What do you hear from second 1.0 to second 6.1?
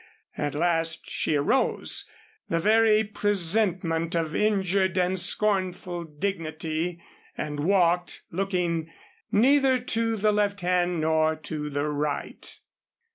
she arose, the very presentment of injured and scornful